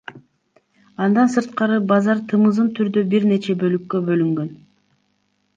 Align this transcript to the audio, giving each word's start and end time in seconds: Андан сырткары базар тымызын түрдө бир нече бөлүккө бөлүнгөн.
Андан 1.07 1.29
сырткары 1.33 1.77
базар 1.91 2.23
тымызын 2.31 2.71
түрдө 2.81 3.05
бир 3.15 3.31
нече 3.35 3.57
бөлүккө 3.65 4.03
бөлүнгөн. 4.09 4.53